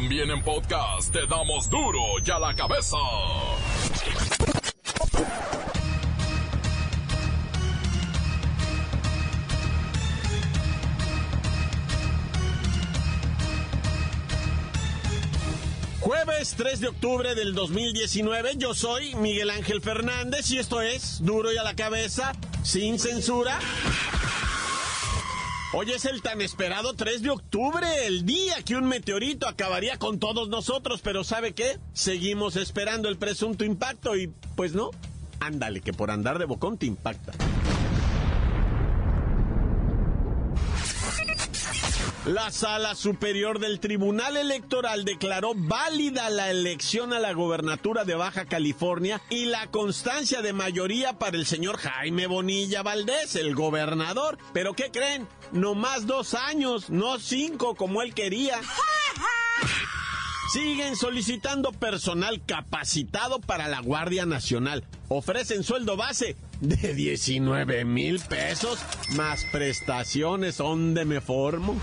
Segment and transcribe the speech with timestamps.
[0.00, 2.96] También en podcast te damos duro y a la cabeza.
[15.98, 21.52] Jueves 3 de octubre del 2019, yo soy Miguel Ángel Fernández y esto es Duro
[21.52, 23.58] y a la cabeza, sin censura.
[25.70, 30.18] Hoy es el tan esperado 3 de octubre, el día que un meteorito acabaría con
[30.18, 31.78] todos nosotros, pero ¿sabe qué?
[31.92, 34.92] Seguimos esperando el presunto impacto y pues no,
[35.40, 37.32] ándale que por andar de bocón te impacta.
[42.28, 48.44] La Sala Superior del Tribunal Electoral declaró válida la elección a la gobernatura de Baja
[48.44, 54.36] California y la constancia de mayoría para el señor Jaime Bonilla Valdés, el gobernador.
[54.52, 55.26] ¿Pero qué creen?
[55.52, 58.60] No más dos años, no cinco como él quería.
[60.52, 64.82] Siguen solicitando personal capacitado para la Guardia Nacional.
[65.08, 68.78] Ofrecen sueldo base de 19 mil pesos
[69.10, 70.56] más prestaciones.
[70.56, 71.78] ¿Dónde me formo?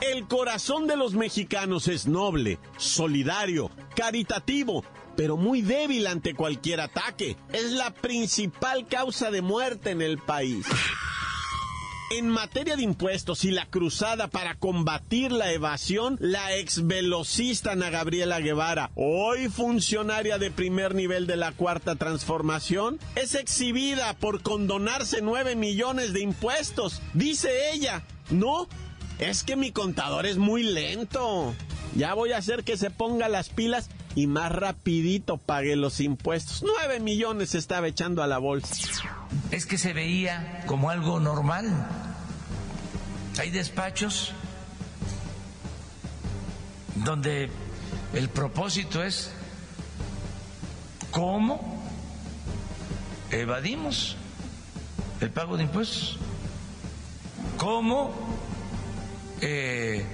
[0.00, 4.84] El corazón de los mexicanos es noble, solidario, caritativo,
[5.16, 7.36] pero muy débil ante cualquier ataque.
[7.52, 10.66] Es la principal causa de muerte en el país.
[12.08, 17.90] En materia de impuestos y la cruzada para combatir la evasión, la ex velocista Ana
[17.90, 25.20] Gabriela Guevara, hoy funcionaria de primer nivel de la Cuarta Transformación, es exhibida por condonarse
[25.20, 27.02] 9 millones de impuestos.
[27.12, 28.68] Dice ella, no,
[29.18, 31.56] es que mi contador es muy lento.
[31.96, 36.64] Ya voy a hacer que se ponga las pilas y más rapidito pague los impuestos.
[36.64, 38.74] 9 millones se estaba echando a la bolsa
[39.50, 41.86] es que se veía como algo normal.
[43.38, 44.32] Hay despachos
[46.96, 47.50] donde
[48.14, 49.30] el propósito es
[51.10, 51.82] cómo
[53.30, 54.16] evadimos
[55.20, 56.18] el pago de impuestos,
[57.58, 58.12] cómo
[59.40, 60.06] eh,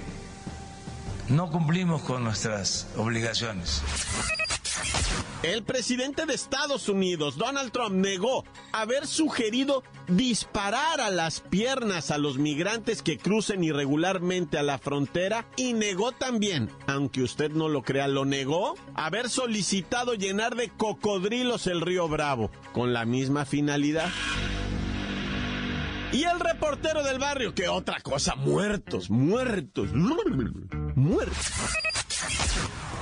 [1.29, 3.81] no cumplimos con nuestras obligaciones.
[5.43, 12.17] El presidente de Estados Unidos, Donald Trump, negó haber sugerido disparar a las piernas a
[12.17, 17.83] los migrantes que crucen irregularmente a la frontera y negó también, aunque usted no lo
[17.83, 24.09] crea, lo negó, haber solicitado llenar de cocodrilos el río Bravo, con la misma finalidad.
[26.13, 31.51] Y el reportero del barrio, que otra cosa, muertos, muertos, muertos.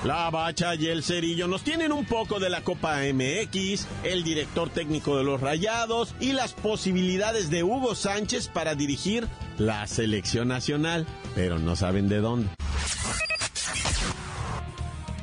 [0.05, 4.69] La Bacha y el Cerillo nos tienen un poco de la Copa MX, el director
[4.69, 9.27] técnico de los Rayados y las posibilidades de Hugo Sánchez para dirigir
[9.57, 11.05] la selección nacional,
[11.35, 12.49] pero no saben de dónde.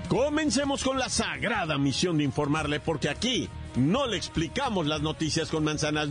[0.08, 5.64] Comencemos con la sagrada misión de informarle, porque aquí no le explicamos las noticias con
[5.64, 6.10] manzanas,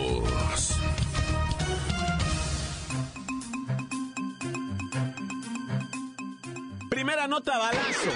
[7.11, 8.09] Primera nota balazo,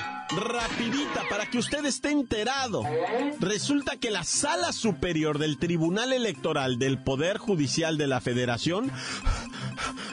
[0.47, 2.81] rapidita, para que usted esté enterado.
[3.41, 8.89] Resulta que la Sala Superior del Tribunal Electoral del Poder Judicial de la Federación,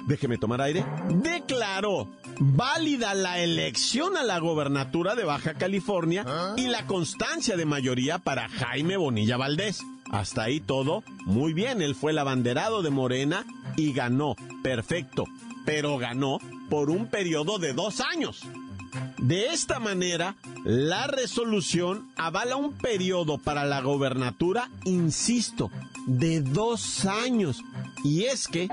[0.09, 2.11] déjeme tomar aire, declaró
[2.41, 6.25] válida la elección a la gobernatura de Baja California
[6.57, 9.81] y la constancia de mayoría para Jaime Bonilla Valdés.
[10.11, 15.25] Hasta ahí todo muy bien, él fue el abanderado de Morena y ganó, perfecto,
[15.65, 16.39] pero ganó
[16.69, 18.43] por un periodo de dos años.
[19.23, 25.71] De esta manera, la resolución avala un periodo para la gobernatura, insisto,
[26.09, 27.63] de dos años.
[28.03, 28.69] Y es que,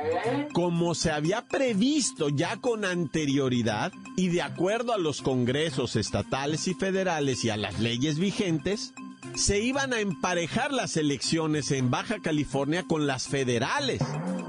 [0.52, 6.74] como se había previsto ya con anterioridad y de acuerdo a los congresos estatales y
[6.74, 8.96] federales y a las leyes vigentes,
[9.36, 14.02] se iban a emparejar las elecciones en Baja California con las federales,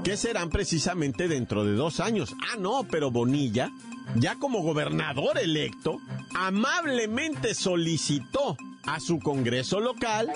[0.03, 2.33] que serán precisamente dentro de dos años.
[2.51, 3.71] Ah, no, pero Bonilla
[4.15, 5.99] ya como gobernador electo,
[6.33, 10.29] amablemente solicitó a su Congreso local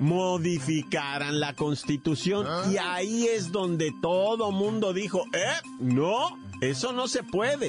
[0.00, 2.64] modificaran la constitución ah.
[2.70, 7.68] y ahí es donde todo mundo dijo, eh, no, eso no se puede.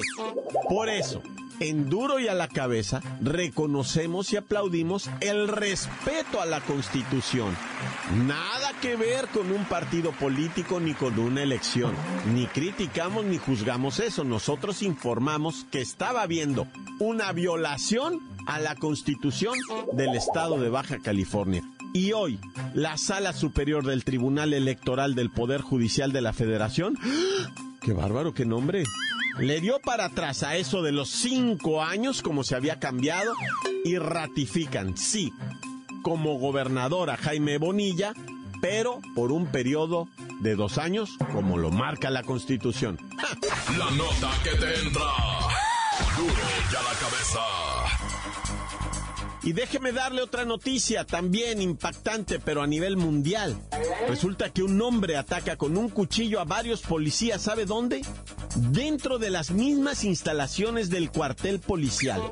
[0.68, 1.22] Por eso,
[1.60, 7.54] en duro y a la cabeza, reconocemos y aplaudimos el respeto a la Constitución.
[8.26, 11.92] Nada que ver con un partido político ni con una elección.
[12.32, 14.24] Ni criticamos ni juzgamos eso.
[14.24, 16.66] Nosotros informamos que estaba habiendo
[16.98, 19.54] una violación a la Constitución
[19.92, 21.62] del Estado de Baja California.
[21.92, 22.40] Y hoy,
[22.74, 27.54] la Sala Superior del Tribunal Electoral del Poder Judicial de la Federación, ¡ah!
[27.80, 28.84] ¡qué bárbaro, qué nombre!
[29.38, 33.34] Le dio para atrás a eso de los cinco años como se había cambiado
[33.84, 35.32] y ratifican, sí,
[36.02, 38.14] como gobernadora Jaime Bonilla,
[38.60, 40.08] pero por un periodo
[40.40, 42.98] de dos años como lo marca la Constitución.
[43.76, 45.10] La nota que te entra.
[46.16, 46.34] Duro
[46.72, 47.73] ya la cabeza.
[49.44, 53.60] Y déjeme darle otra noticia, también impactante, pero a nivel mundial.
[54.08, 58.00] Resulta que un hombre ataca con un cuchillo a varios policías, ¿sabe dónde?
[58.56, 62.22] Dentro de las mismas instalaciones del cuartel policial.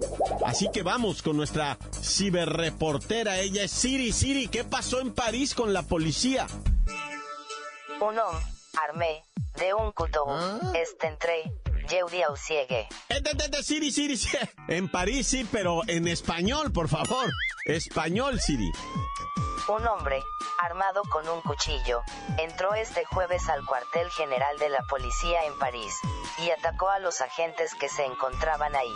[0.46, 4.12] Así que vamos con nuestra ciberreportera, ella es Siri.
[4.12, 6.46] Siri, ¿qué pasó en París con la policía?
[8.00, 8.52] Un hombre
[8.88, 9.22] armé
[9.58, 10.58] de un couteau ¿Ah?
[10.74, 11.52] este entré
[11.92, 12.88] Yeudi Ausiege.
[13.10, 14.18] Eh, Siri, Siri.
[14.68, 17.30] En París sí, pero en español, por favor.
[17.66, 18.70] Español, Siri.
[19.68, 20.24] Un hombre,
[20.58, 22.00] armado con un cuchillo,
[22.38, 25.94] entró este jueves al cuartel general de la policía en París,
[26.38, 28.94] y atacó a los agentes que se encontraban ahí.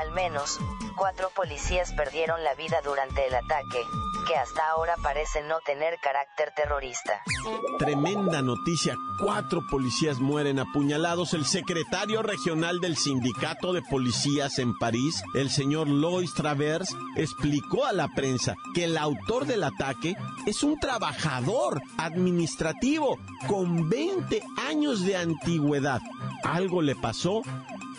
[0.00, 0.58] Al menos,
[0.96, 3.82] cuatro policías perdieron la vida durante el ataque,
[4.26, 7.20] que hasta ahora parece no tener carácter terrorista.
[7.78, 8.96] Tremenda noticia.
[9.22, 11.34] Cuatro policías mueren apuñalados.
[11.34, 17.92] El secretario regional del sindicato de policías en París, el señor Lois Travers, explicó a
[17.92, 25.18] la prensa que el autor del ataque es un trabajador administrativo con 20 años de
[25.18, 26.00] antigüedad.
[26.42, 27.42] Algo le pasó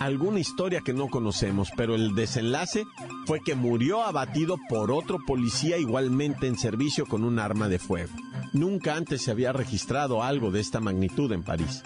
[0.02, 2.86] alguna historia que no conocemos, pero el desenlace
[3.26, 8.12] fue que murió abatido por otro policía igualmente en servicio con un arma de fuego.
[8.54, 11.84] Nunca antes se había registrado algo de esta magnitud en París.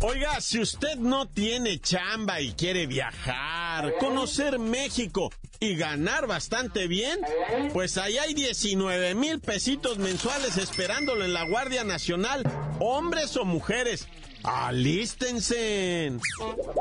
[0.00, 3.63] Oiga, si usted no tiene chamba y quiere viajar,
[3.98, 5.30] conocer México
[5.60, 7.18] y ganar bastante bien,
[7.72, 12.42] pues ahí hay 19 mil pesitos mensuales esperándolo en la Guardia Nacional,
[12.80, 14.08] hombres o mujeres.
[14.42, 15.56] ¡Alístense!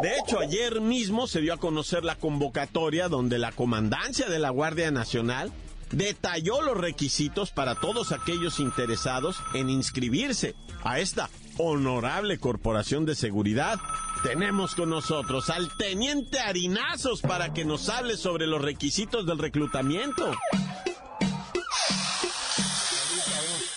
[0.01, 4.49] De hecho, ayer mismo se dio a conocer la convocatoria donde la comandancia de la
[4.49, 5.51] Guardia Nacional
[5.91, 13.79] detalló los requisitos para todos aquellos interesados en inscribirse a esta honorable corporación de seguridad.
[14.23, 20.31] Tenemos con nosotros al teniente Harinazos para que nos hable sobre los requisitos del reclutamiento.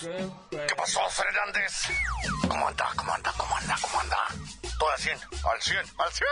[0.00, 1.88] ¿Qué pasó, Fernández?
[2.48, 2.88] ¿Cómo anda?
[2.94, 3.34] ¿Cómo anda?
[3.36, 3.76] ¿Cómo anda?
[3.80, 4.18] ¿Cómo anda?
[4.78, 6.28] Todo al 100, al 100, al 100.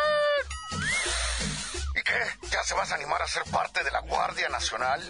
[1.97, 2.49] ¿Y qué?
[2.53, 5.03] ¿Ya se vas a animar a ser parte de la Guardia Nacional?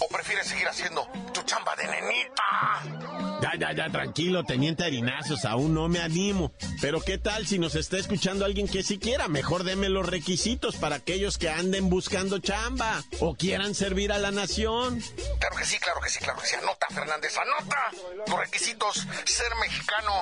[0.00, 3.30] ¿O prefieres seguir haciendo tu chamba de nenita?
[3.42, 6.52] Ya, ya, ya, tranquilo, teniente Harinazos, aún no me animo.
[6.80, 9.28] Pero ¿qué tal si nos está escuchando alguien que sí quiera?
[9.28, 14.30] Mejor deme los requisitos para aquellos que anden buscando chamba o quieran servir a la
[14.30, 15.02] nación.
[15.38, 16.56] Claro que sí, claro que sí, claro que sí.
[16.56, 17.90] Anota, Fernández, anota.
[18.26, 20.12] Los requisitos, ser mexicano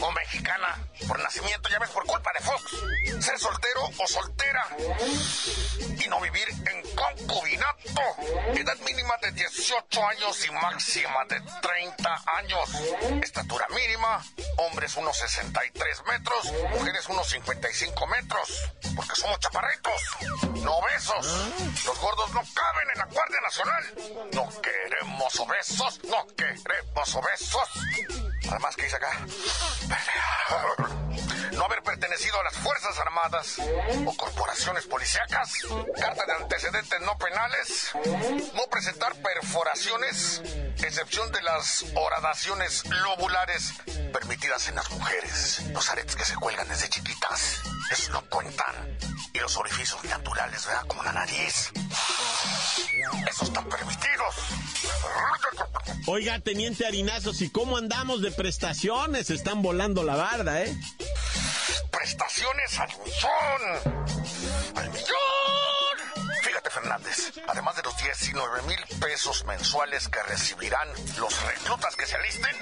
[0.00, 3.24] o mexicana por nacimiento, ya ves, por culpa de Fox.
[3.24, 4.66] Ser soltero o soltera.
[6.04, 8.02] Y no vivir en concubinato.
[8.54, 12.70] Edad mínima de 18 años y máxima de 30 años.
[13.22, 14.24] Estatura mínima,
[14.58, 18.72] hombres unos 63 metros, mujeres unos 55 metros.
[18.96, 20.02] Porque somos chaparritos,
[20.62, 21.26] no obesos.
[21.84, 23.94] Los gordos no caben en la Guardia Nacional.
[24.32, 27.68] No queremos obesos, no queremos obesos.
[28.52, 29.26] Además, ¿qué dice acá?
[31.52, 33.56] No haber pertenecido a las Fuerzas Armadas
[34.04, 35.52] o corporaciones policíacas.
[35.98, 37.92] Carta de antecedentes no penales.
[38.52, 40.42] No presentar perforaciones,
[40.76, 43.72] excepción de las horadaciones lobulares
[44.12, 45.62] permitidas en las mujeres.
[45.72, 47.62] Los aretes que se cuelgan desde chiquitas.
[47.90, 48.98] Eso no cuentan.
[49.32, 50.84] Y los orificios naturales, ¿verdad?
[50.86, 51.72] Como la nariz.
[53.28, 54.34] Esos están permitidos.
[56.06, 59.30] Oiga, teniente Harinazos, ¿y cómo andamos de prestaciones?
[59.30, 60.76] Están volando la barda, ¿eh?
[62.02, 64.02] prestaciones al millón.
[64.74, 66.32] ¡Al millón!
[66.42, 72.16] Fíjate, Fernández, además de los 19 mil pesos mensuales que recibirán los reclutas que se
[72.16, 72.56] alisten,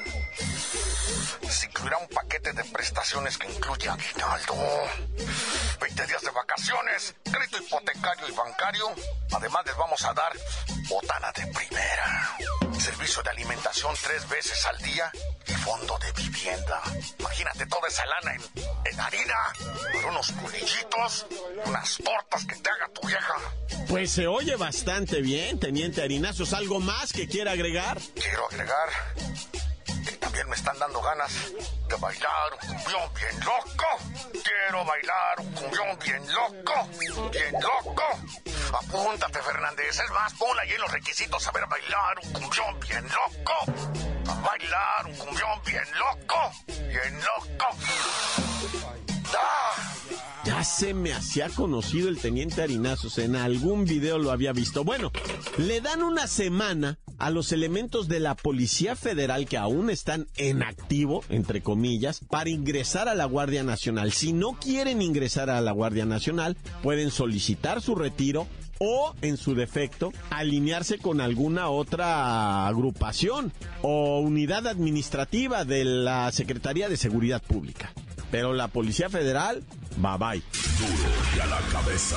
[1.81, 4.55] incluirá un paquete de prestaciones que incluye aguinaldo,
[5.81, 8.87] 20 días de vacaciones, crédito hipotecario y bancario.
[9.33, 10.33] Además, les vamos a dar
[10.89, 12.37] botana de primera.
[12.79, 15.11] servicio de alimentación tres veces al día
[15.47, 16.83] y fondo de vivienda.
[17.19, 18.37] Imagínate toda esa lana
[18.85, 19.35] en, harina,
[19.93, 21.27] por unos culillitos,
[21.65, 23.35] unas tortas que te haga tu vieja.
[23.89, 26.53] Pues se oye bastante bien, Teniente Harinazos.
[26.53, 27.99] ¿Algo más que quiera agregar?
[28.15, 28.89] Quiero agregar
[30.41, 31.33] también me están dando ganas
[31.89, 33.85] de bailar un cumbión bien loco.
[34.33, 38.03] Quiero bailar un cumbión bien loco, bien loco.
[38.73, 40.01] Apúntate, Fernández.
[40.01, 43.53] Es más, ponla ahí en los requisitos saber bailar un cumbión bien loco.
[44.43, 47.67] Bailar un cumbión bien loco, bien loco.
[50.45, 54.85] Ya se me hacía conocido el teniente Harinazos, en algún video lo había visto.
[54.85, 55.13] Bueno,
[55.59, 60.63] le dan una semana a los elementos de la Policía Federal que aún están en
[60.63, 64.13] activo, entre comillas, para ingresar a la Guardia Nacional.
[64.13, 68.47] Si no quieren ingresar a la Guardia Nacional, pueden solicitar su retiro
[68.79, 76.89] o, en su defecto, alinearse con alguna otra agrupación o unidad administrativa de la Secretaría
[76.89, 77.93] de Seguridad Pública.
[78.31, 79.63] Pero la Policía Federal,
[79.99, 80.43] bye bye.
[80.79, 82.17] Duro y a la cabeza.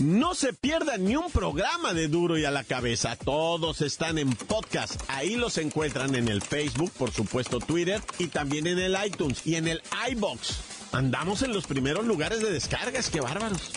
[0.00, 3.16] No se pierdan ni un programa de Duro y a la cabeza.
[3.16, 4.98] Todos están en podcast.
[5.08, 9.56] Ahí los encuentran en el Facebook, por supuesto Twitter y también en el iTunes y
[9.56, 10.60] en el iBox.
[10.92, 13.72] Andamos en los primeros lugares de descargas, qué bárbaros.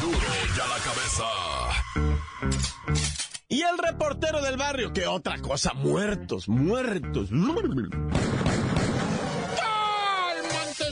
[0.00, 1.24] Duro y a la cabeza.
[3.48, 7.30] Y el reportero del barrio, que otra cosa, muertos, muertos.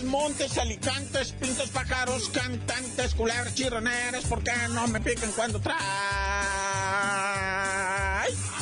[0.08, 5.78] Montes, alicantes, pintos, pájaros, cantantes, culebras, chirroneras, ¿por qué no me pican cuando trae?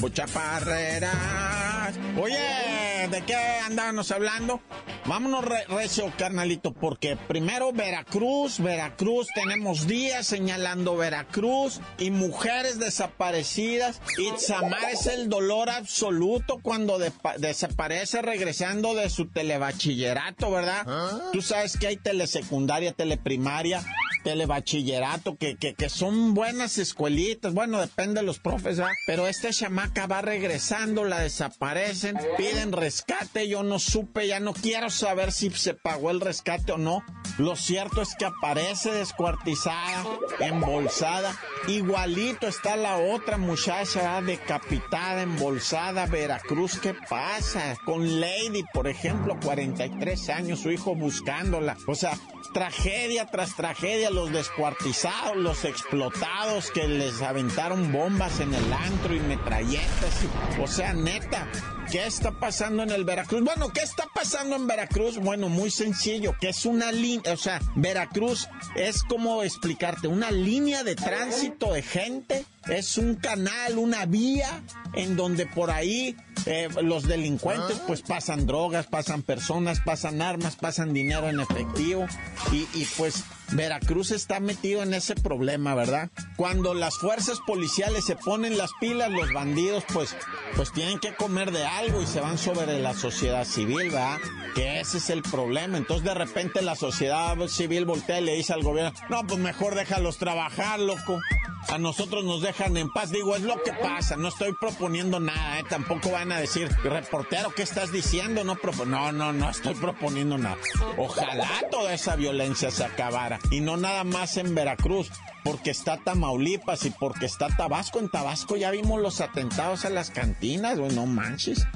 [0.00, 1.94] Buchaparreras.
[2.20, 4.60] Oye, ¿de qué andábamos hablando?
[5.04, 14.00] Vámonos recio, carnalito, porque primero Veracruz, Veracruz, tenemos días señalando Veracruz y mujeres desaparecidas.
[14.18, 16.98] Itzamar es el dolor absoluto cuando
[17.38, 20.82] desaparece regresando de su telebachillerato, ¿verdad?
[20.86, 21.30] ¿Ah?
[21.32, 23.84] Tú sabes que hay telesecundaria, teleprimaria,
[24.24, 27.54] telebachillerato, que, que, que son buenas escuelitas.
[27.54, 28.92] Bueno, depende de los profes, ¿verdad?
[29.06, 34.88] Pero esta chamaca va regresando, la desaparecen, piden rescate, yo no supe, ya no quiero
[34.88, 37.02] saber si se pagó el rescate o no.
[37.36, 40.02] Lo cierto es que aparece descuartizada,
[40.40, 41.36] embolsada.
[41.68, 46.78] Igualito está la otra muchacha decapitada, embolsada, Veracruz.
[46.78, 47.76] ¿Qué pasa?
[47.84, 51.76] Con Lady, por ejemplo, 43 años, su hijo buscándola.
[51.86, 52.18] O sea,
[52.54, 59.20] tragedia tras tragedia, los descuartizados, los explotados que les aventaron bombas en el antro y
[59.20, 60.24] metralletas.
[60.62, 61.46] O sea, neta,
[61.90, 63.42] ¿Qué está pasando en el Veracruz?
[63.44, 65.18] Bueno, ¿qué está pasando en Veracruz?
[65.18, 70.82] Bueno, muy sencillo, que es una línea, o sea, Veracruz es como explicarte, una línea
[70.82, 74.62] de tránsito de gente, es un canal, una vía
[74.94, 80.92] en donde por ahí eh, los delincuentes pues pasan drogas, pasan personas, pasan armas, pasan
[80.92, 82.06] dinero en efectivo
[82.52, 86.10] y, y pues Veracruz está metido en ese problema, ¿verdad?
[86.36, 90.16] Cuando las fuerzas policiales se ponen las pilas, los bandidos pues,
[90.56, 94.18] pues tienen que comer de algo y se van sobre la sociedad civil, ¿verdad?
[94.54, 95.78] Que ese es el problema.
[95.78, 99.74] Entonces de repente la sociedad civil voltea y le dice al gobierno, no, pues mejor
[99.74, 101.20] déjalos trabajar, loco
[101.68, 103.10] a nosotros nos dejan en paz.
[103.10, 105.64] Digo, es lo que pasa, no estoy proponiendo nada, ¿eh?
[105.68, 108.44] tampoco van a decir, reportero, ¿qué estás diciendo?
[108.44, 108.56] No,
[108.86, 110.56] no, no, no estoy proponiendo nada.
[110.96, 115.10] Ojalá toda esa violencia se acabara y no nada más en Veracruz,
[115.44, 117.98] porque está Tamaulipas y porque está Tabasco.
[117.98, 121.66] En Tabasco ya vimos los atentados a las cantinas, güey, no manches.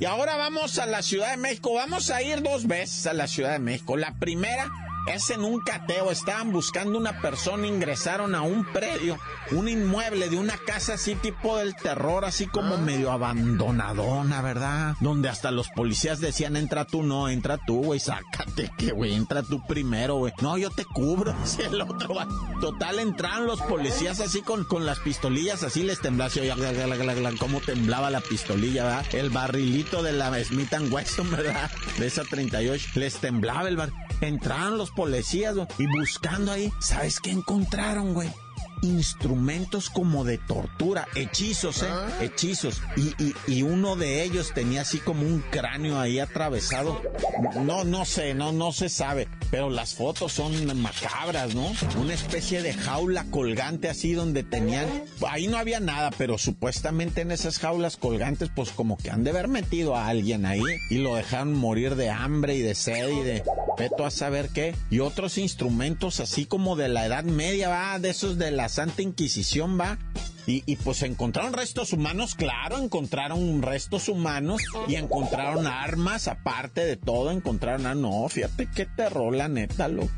[0.00, 1.74] Y ahora vamos a la Ciudad de México.
[1.74, 3.96] Vamos a ir dos veces a la Ciudad de México.
[3.96, 4.70] La primera
[5.06, 9.18] es en un cateo, estaban buscando una persona, ingresaron a un predio,
[9.52, 12.78] un inmueble de una casa así tipo del terror, así como ah.
[12.78, 14.96] medio abandonadona, ¿verdad?
[15.00, 19.42] Donde hasta los policías decían, entra tú, no, entra tú, güey, sácate, que güey, entra
[19.42, 20.32] tú primero, güey.
[20.40, 22.26] No, yo te cubro, si el otro va.
[22.60, 26.40] Total, entraron los policías así con, con las pistolillas, así les temblaba, así,
[27.38, 29.06] cómo temblaba la pistolilla, ¿verdad?
[29.12, 31.70] El barrilito de la Smith Wesson, ¿verdad?
[31.98, 33.92] De esa 38, les temblaba el bar.
[34.20, 38.30] Entraron los policías y buscando ahí, ¿sabes qué encontraron, güey?
[38.82, 41.88] instrumentos como de tortura, hechizos, ¿eh?
[41.88, 42.08] Ah.
[42.20, 42.82] Hechizos.
[42.96, 47.00] Y, y, y uno de ellos tenía así como un cráneo ahí atravesado.
[47.62, 49.28] No, no sé, no, no se sabe.
[49.50, 51.72] Pero las fotos son macabras, ¿no?
[52.00, 54.86] Una especie de jaula colgante así donde tenían...
[55.26, 59.30] Ahí no había nada, pero supuestamente en esas jaulas colgantes pues como que han de
[59.30, 63.22] haber metido a alguien ahí y lo dejaron morir de hambre y de sed y
[63.22, 63.42] de...
[63.98, 64.74] A saber qué.
[64.90, 69.02] Y otros instrumentos así como de la Edad Media, va, de esos de la Santa
[69.02, 69.98] Inquisición, va.
[70.46, 76.96] Y, y, pues encontraron restos humanos, claro, encontraron restos humanos y encontraron armas, aparte de
[76.96, 80.08] todo, encontraron, ah, no, fíjate qué terror, la neta, lo.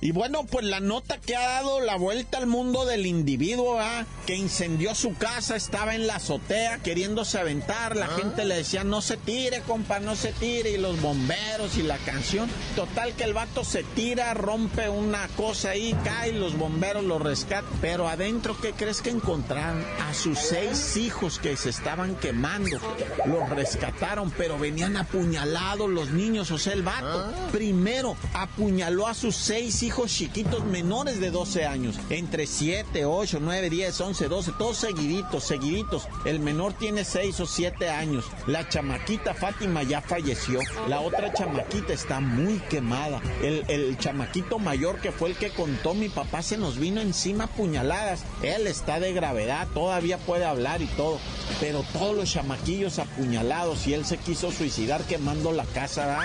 [0.00, 4.04] Y bueno, pues la nota que ha dado la vuelta al mundo del individuo, ¿ah?
[4.26, 9.00] que incendió su casa, estaba en la azotea queriéndose aventar, la gente le decía no
[9.00, 12.50] se tire, compa, no se tire, y los bomberos y la canción.
[12.76, 17.64] Total que el vato se tira, rompe una cosa ahí, cae, los bomberos lo rescatan,
[17.80, 19.84] pero adentro, ¿qué crees que encontraron?
[20.06, 22.78] A sus seis hijos que se estaban quemando,
[23.26, 29.34] los rescataron, pero venían apuñalados los niños, o sea, el vato primero apuñaló a sus
[29.44, 34.78] seis hijos chiquitos menores de 12 años, entre 7, 8, 9, 10, 11, 12, todos
[34.78, 36.08] seguiditos, seguiditos.
[36.24, 38.24] El menor tiene 6 o 7 años.
[38.46, 40.60] La chamaquita Fátima ya falleció.
[40.88, 43.20] La otra chamaquita está muy quemada.
[43.42, 47.46] El, el chamaquito mayor que fue el que contó mi papá se nos vino encima
[47.46, 48.24] puñaladas.
[48.42, 51.18] Él está de gravedad, todavía puede hablar y todo.
[51.60, 56.24] Pero todos los chamaquillos apuñalados y él se quiso suicidar quemando la casa, ¿verdad?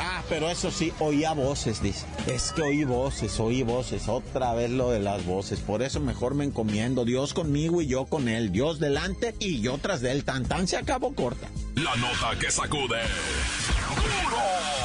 [0.00, 2.06] Ah, pero eso sí, oía voces, dice.
[2.52, 5.60] Que oí voces, oí voces, otra vez lo de las voces.
[5.60, 7.04] Por eso mejor me encomiendo.
[7.04, 8.52] Dios conmigo y yo con él.
[8.52, 10.24] Dios delante y yo tras de él.
[10.24, 11.48] Tan tan se acabó corta.
[11.74, 13.00] La nota que sacude.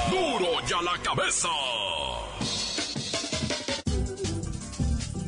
[0.09, 0.39] ¡Duro!
[0.39, 1.49] ¡Duro ya la cabeza!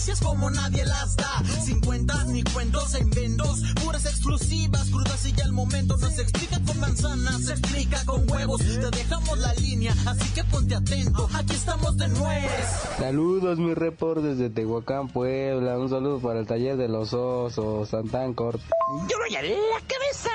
[0.00, 1.42] Noticias como nadie las da.
[1.62, 5.98] Sin cuentas ni cuentos en vendos, puras exclusivas, crudas y ya el momento.
[5.98, 8.60] No se explica con manzanas, se explica con huevos.
[8.60, 11.28] Te dejamos la línea, así que ponte atento.
[11.34, 12.50] Aquí estamos de nuez.
[12.98, 15.78] Saludos, mi report desde Tehuacán, Puebla.
[15.78, 18.64] Un saludo para el taller de los osos, Santán Corte.
[19.02, 20.30] Duro ya la cabeza.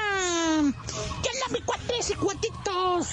[1.23, 3.07] ¿Qué onda, mi cuates y cuatitos?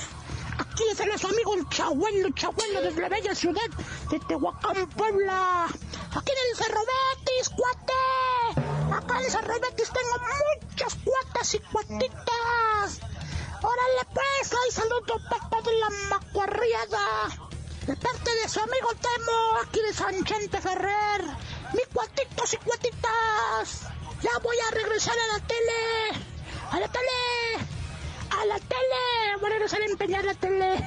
[0.59, 3.69] Aquí les habla su amigo el Chabuelo, Chabuelo desde la bella ciudad
[4.11, 5.67] de Tehuacán, Puebla.
[5.67, 8.95] Aquí en el Cerro Betis, cuate.
[8.95, 10.17] Acá en el Cerro Betis tengo
[10.69, 13.01] muchas cuatas y cuatitas.
[13.63, 17.29] Órale pues, ahí saludo papá de la macuarriada.
[17.87, 21.23] De parte de su amigo Temo, aquí de San Chente Ferrer.
[21.73, 23.83] Mi cuatitos y cuatitas.
[24.21, 26.27] Ya voy a regresar a la tele.
[26.71, 27.73] A la tele
[28.39, 28.92] a la tele.
[29.43, 30.77] Voy a empeñar la tele.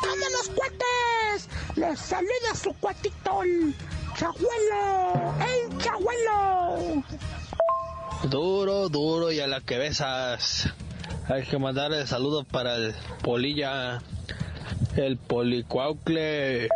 [0.00, 1.48] ¡Todos los cuates!
[1.74, 3.74] Les saluda su cuatito, el
[4.16, 5.34] chabuelo.
[5.40, 7.02] ¡El chabuelo!
[8.30, 10.72] Duro, duro y a la que besas.
[11.28, 14.00] Hay que mandarle saludos para el Polilla,
[14.96, 16.68] el Policuaucle.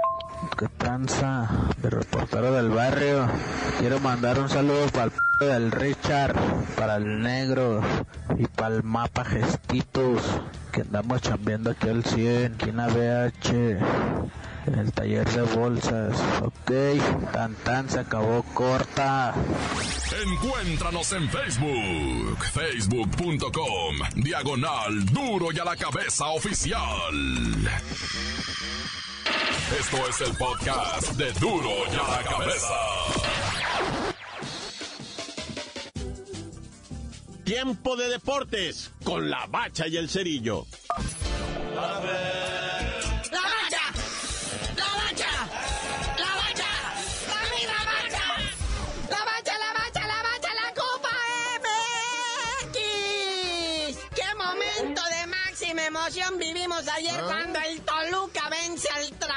[0.59, 1.49] ¿Qué tranza?
[1.81, 3.29] El reportero del barrio.
[3.79, 6.37] Quiero mandar un saludo para el p del Richard,
[6.77, 7.83] para el negro
[8.39, 10.23] y para el mapa Gestitos.
[10.71, 13.51] Que andamos chambeando aquí al 100, aquí en ABH,
[14.67, 16.17] en el taller de bolsas.
[16.43, 16.71] Ok,
[17.33, 19.35] tan tan se acabó corta.
[20.27, 26.79] Encuéntranos en Facebook, facebook.com, diagonal duro y a la cabeza oficial.
[29.79, 34.10] Esto es el podcast de duro y a la cabeza.
[37.51, 40.69] Tiempo de deportes con la bacha y el cerillo.
[41.75, 42.31] ¡La bacha!
[44.77, 45.33] ¡La bacha!
[46.17, 46.71] ¡La bacha!
[47.27, 48.23] ¡Mami, la bacha!
[49.11, 51.11] ¡La bacha, la bacha, la bacha, la Copa
[52.63, 52.79] MX!
[54.15, 57.60] ¡Qué momento de máxima emoción vivimos ayer cuando Toluca vence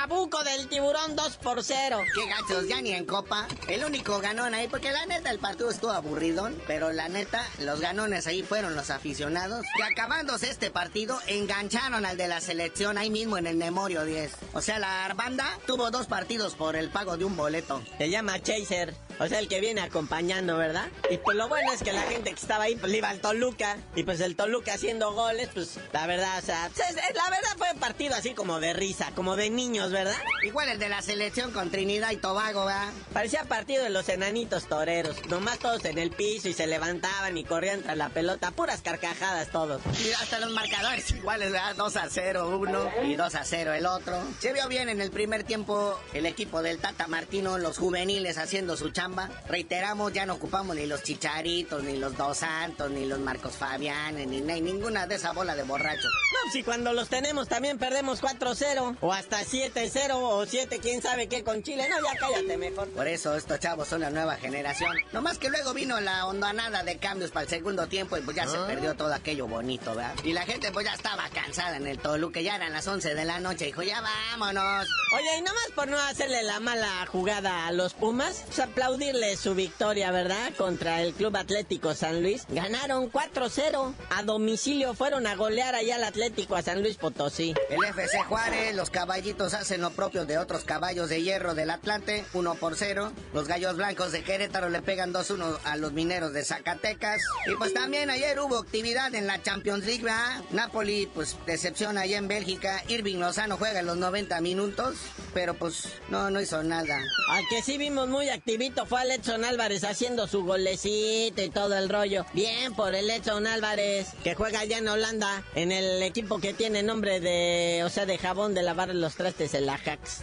[0.03, 1.97] al Trabuco del Tiburón 2 por 0!
[2.13, 3.47] Qué gachos, ya ni en copa.
[3.69, 7.79] El único ganón ahí, porque la neta el partido estuvo aburridón, pero la neta, los
[7.79, 9.65] ganones ahí fueron los aficionados.
[9.77, 14.31] Y acabándose este partido, engancharon al de la selección ahí mismo en el Memorio 10.
[14.53, 17.81] O sea, la banda tuvo dos partidos por el pago de un boleto.
[17.97, 20.87] Se llama Chaser, o sea, el que viene acompañando, ¿verdad?
[21.09, 23.19] Y pues lo bueno es que la gente que estaba ahí, pues le iba al
[23.19, 23.77] Toluca.
[23.95, 27.49] Y pues el Toluca haciendo goles, pues la verdad, o sea, pues, es- la verdad
[27.57, 30.15] fue un partido así como de risa, como de niños, ¿verdad?
[30.43, 32.91] Igual el de la selección con Trinidad y Tobago, ¿verdad?
[33.13, 35.15] Parecía partido de los enanitos toreros.
[35.29, 38.51] Nomás todos en el piso y se levantaban y corrían tras la pelota.
[38.51, 39.81] Puras carcajadas todos.
[40.03, 41.75] Y hasta los marcadores iguales, ¿verdad?
[41.75, 44.21] 2 a 0 uno y 2 a 0 el otro.
[44.39, 48.75] Se vio bien en el primer tiempo el equipo del Tata Martino, los juveniles haciendo
[48.77, 49.12] su chamba.
[49.47, 54.27] Reiteramos, ya no ocupamos ni los Chicharitos, ni los Dos Santos, ni los Marcos Fabianes,
[54.27, 56.11] ni, ni ninguna de esa bola de borrachos.
[56.45, 61.27] No, si cuando los tenemos también perdemos 4-0 o hasta 7-0 o 7, quién sabe
[61.27, 61.87] qué con Chile.
[61.89, 62.87] No, ya cállate mejor.
[62.89, 64.95] Por eso estos chavos son la nueva generación.
[65.11, 68.47] Nomás que luego vino la hondanada de cambios para el segundo tiempo y pues ya
[68.47, 70.15] se perdió todo aquello bonito, ¿verdad?
[70.23, 73.25] Y la gente pues ya estaba cansada en el Toluca, ya eran las 11 de
[73.25, 74.87] la noche, dijo, ya vámonos.
[75.15, 78.59] Oye, y nomás por no hacerle la mala jugada a los Pumas, pues
[78.93, 80.53] aplaudirle su victoria, ¿verdad?
[80.55, 82.45] Contra el Club Atlético San Luis.
[82.49, 83.93] Ganaron 4-0.
[84.11, 87.55] A domicilio fueron a golear allá al Atlético a San Luis Potosí.
[87.71, 92.23] El FC Juárez, los caballitos hacen lo propio de otros caballos de hierro del Atlante,
[92.33, 93.11] 1 por 0.
[93.33, 97.23] Los gallos blancos de Querétaro le pegan 2-1 a los mineros de Zacatecas.
[97.47, 100.43] Y pues también ayer hubo actividad en la Champions League, ¿verdad?
[100.51, 102.83] Napoli, pues decepción allá en Bélgica.
[102.89, 104.97] Irving Lozano juega en los 90 minutos,
[105.33, 107.01] pero pues no, no hizo nada.
[107.31, 111.77] Al que sí vimos muy activito fue al Edson Álvarez haciendo su golecito y todo
[111.77, 112.25] el rollo.
[112.33, 116.83] Bien por el Edson Álvarez, que juega allá en Holanda, en el equipo que tiene
[116.83, 120.21] nombre de, o sea, de jabón de lavar los trastes, el Ajax.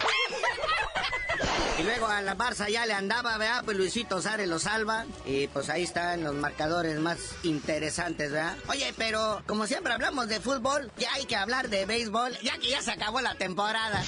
[1.79, 3.63] Y luego a la Barça ya le andaba, ¿verdad?
[3.65, 5.07] Pues Luisito Sare lo salva.
[5.25, 8.57] Y pues ahí están los marcadores más interesantes, ¿verdad?
[8.69, 12.69] Oye, pero como siempre hablamos de fútbol, ya hay que hablar de béisbol, ya que
[12.69, 14.05] ya se acabó la temporada.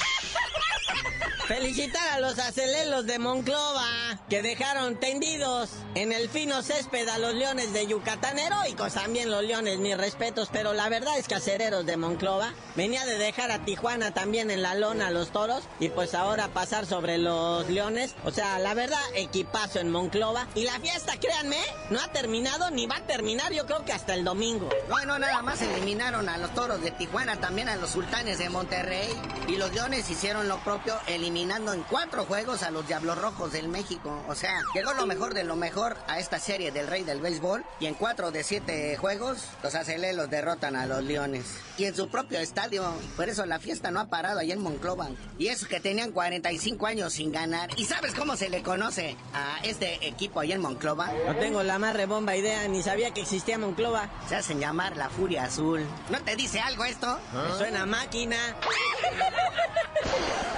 [1.47, 7.35] Felicitar a los acelelos de Monclova, que dejaron tendidos en el fino césped a los
[7.35, 8.39] leones de Yucatán.
[8.39, 13.05] Heroicos también los leones, mis respetos, pero la verdad es que acereros de Monclova venía
[13.05, 16.87] de dejar a Tijuana también en la lona a los toros y pues ahora pasar
[16.87, 18.15] sobre los leones.
[18.25, 20.47] O sea, la verdad, equipazo en Monclova.
[20.55, 24.15] Y la fiesta, créanme, no ha terminado ni va a terminar, yo creo que hasta
[24.15, 24.71] el domingo.
[24.89, 29.09] Bueno, nada más eliminaron a los toros de Tijuana, también a los sultanes de Monterrey.
[29.49, 33.69] Y los leones hicieron lo propio, eliminando en cuatro juegos a los Diablos Rojos del
[33.69, 34.23] México.
[34.29, 37.65] O sea, llegó lo mejor de lo mejor a esta serie del Rey del Béisbol.
[37.81, 41.45] Y en cuatro de siete juegos, los acelelos derrotan a los leones.
[41.79, 42.93] Y en su propio estadio.
[43.17, 45.09] Por eso la fiesta no ha parado ahí en Monclova.
[45.39, 47.71] Y eso que tenían 45 años sin ganar.
[47.77, 51.13] ¿Y sabes cómo se le conoce a este equipo ahí en Monclova?
[51.27, 54.11] No tengo la más rebomba idea, ni sabía que existía Monclova.
[54.29, 55.85] Se hacen llamar la Furia Azul.
[56.11, 57.19] ¿No te dice algo esto?
[57.33, 58.37] Me suena a máquina.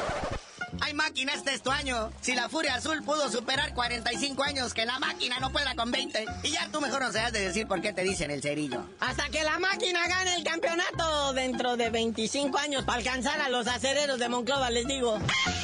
[0.94, 2.12] Máquina este es tu año.
[2.20, 6.24] Si la Furia Azul pudo superar 45 años, que la máquina no pueda con 20.
[6.42, 8.85] Y ya tú mejor no seas de decir por qué te dicen el cerillo.
[9.00, 13.66] Hasta que la máquina gane el campeonato dentro de 25 años para alcanzar a los
[13.66, 15.18] acereros de Monclova, les digo.
[15.62, 15.63] ¡La